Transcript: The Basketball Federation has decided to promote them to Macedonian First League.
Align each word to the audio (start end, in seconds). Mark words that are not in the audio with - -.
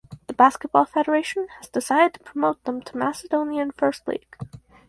The 0.25 0.33
Basketball 0.33 0.85
Federation 0.85 1.47
has 1.59 1.69
decided 1.69 2.13
to 2.15 2.19
promote 2.21 2.63
them 2.63 2.81
to 2.81 2.97
Macedonian 2.97 3.69
First 3.69 4.07
League. 4.07 4.35